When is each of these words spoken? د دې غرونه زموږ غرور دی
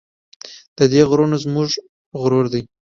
د 0.77 0.79
دې 0.91 1.01
غرونه 1.09 1.35
زموږ 1.43 1.69
غرور 2.21 2.45
دی 2.53 2.61